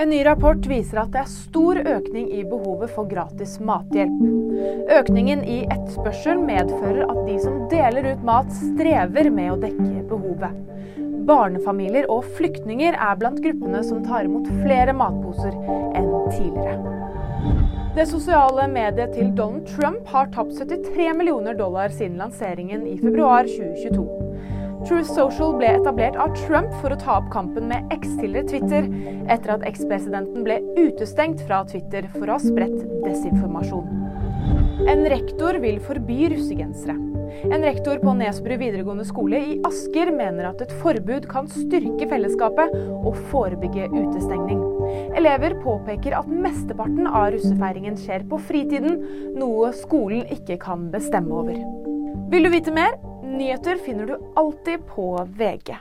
En 0.00 0.08
ny 0.08 0.22
rapport 0.24 0.66
viser 0.66 0.96
at 1.02 1.10
det 1.12 1.18
er 1.20 1.28
stor 1.28 1.76
økning 1.76 2.30
i 2.32 2.40
behovet 2.48 2.88
for 2.94 3.04
gratis 3.08 3.58
mathjelp. 3.60 4.22
Økningen 4.96 5.42
i 5.44 5.58
etterspørsel 5.66 6.40
medfører 6.40 7.02
at 7.04 7.18
de 7.26 7.34
som 7.42 7.58
deler 7.68 8.08
ut 8.14 8.22
mat, 8.24 8.48
strever 8.54 9.28
med 9.28 9.50
å 9.52 9.58
dekke 9.60 10.06
behovet. 10.08 10.56
Barnefamilier 11.28 12.08
og 12.08 12.24
flyktninger 12.38 12.96
er 12.96 13.20
blant 13.20 13.42
gruppene 13.44 13.82
som 13.84 14.00
tar 14.06 14.24
imot 14.24 14.48
flere 14.62 14.96
matposer 14.96 15.52
enn 15.92 16.08
tidligere. 16.32 16.80
Det 17.98 18.08
sosiale 18.08 18.70
mediet 18.72 19.12
til 19.18 19.34
Donald 19.36 19.68
Trump 19.68 20.08
har 20.14 20.32
tapt 20.32 20.56
73 20.56 21.12
millioner 21.20 21.60
dollar 21.60 21.92
siden 21.92 22.16
lanseringen 22.22 22.88
i 22.88 22.96
februar 23.04 23.44
2022. 23.52 24.08
Truth 24.88 25.10
Social 25.12 25.52
ble 25.58 25.74
etablert 25.76 26.16
av 26.16 26.32
Trump 26.46 26.72
for 26.80 26.94
å 26.94 26.98
ta 27.00 27.18
opp 27.20 27.28
kampen 27.34 27.68
med 27.68 27.90
eks-tidligere 27.92 28.48
Twitter, 28.48 28.88
etter 29.28 29.54
at 29.56 29.66
ekspresidenten 29.68 30.46
ble 30.46 30.60
utestengt 30.78 31.42
fra 31.44 31.62
Twitter 31.68 32.08
for 32.14 32.26
å 32.26 32.38
ha 32.38 32.42
spredt 32.42 32.80
desinformasjon. 33.04 34.00
En 34.88 35.04
rektor 35.12 35.58
vil 35.60 35.80
forby 35.84 36.30
russegensere. 36.32 36.96
En 37.52 37.62
rektor 37.64 38.00
på 38.02 38.14
Nesbru 38.16 38.56
videregående 38.60 39.04
skole 39.08 39.38
i 39.52 39.58
Asker 39.68 40.10
mener 40.12 40.48
at 40.48 40.64
et 40.64 40.72
forbud 40.80 41.28
kan 41.30 41.48
styrke 41.52 42.08
fellesskapet 42.10 42.74
og 42.96 43.20
forebygge 43.30 43.86
utestengning. 43.92 44.64
Elever 45.18 45.54
påpeker 45.62 46.16
at 46.18 46.32
mesteparten 46.32 47.06
av 47.06 47.30
russefeiringen 47.36 48.00
skjer 48.00 48.26
på 48.32 48.40
fritiden, 48.48 48.98
noe 49.36 49.70
skolen 49.76 50.24
ikke 50.32 50.58
kan 50.64 50.88
bestemme 50.92 51.44
over. 51.44 51.62
Vil 52.30 52.46
du 52.46 52.52
vite 52.52 52.74
mer? 52.74 52.98
Nyheter 53.22 53.76
finner 53.76 54.06
du 54.06 54.18
alltid 54.36 54.86
på 54.86 55.24
VG. 55.24 55.76